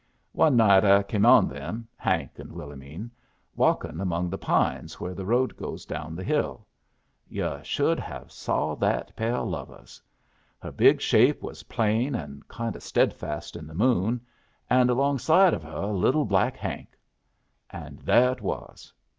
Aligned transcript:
One 0.31 0.55
night 0.57 0.83
I 0.83 1.03
came 1.03 1.27
on 1.27 1.47
them 1.47 1.87
Hank 1.95 2.39
and 2.39 2.51
Willomene 2.53 3.11
walkin' 3.55 4.01
among 4.01 4.31
the 4.31 4.37
pines 4.39 4.99
where 4.99 5.13
the 5.13 5.27
road 5.27 5.55
goes 5.55 5.85
down 5.85 6.15
the 6.15 6.23
hill. 6.23 6.65
Yu' 7.29 7.59
should 7.61 7.99
have 7.99 8.31
saw 8.31 8.73
that 8.77 9.15
pair 9.15 9.35
o' 9.35 9.43
lovers. 9.43 10.01
Her 10.59 10.71
big 10.71 11.01
shape 11.01 11.43
was 11.43 11.61
plain 11.69 12.15
and 12.15 12.47
kind 12.47 12.75
o' 12.75 12.79
steadfast 12.79 13.55
in 13.55 13.67
the 13.67 13.75
moon, 13.75 14.21
and 14.71 14.89
alongside 14.89 15.53
of 15.53 15.61
her 15.61 15.85
little 15.85 16.25
black 16.25 16.57
Hank! 16.57 16.97
And 17.69 17.99
there 17.99 18.31
it 18.31 18.41
was. 18.41 18.91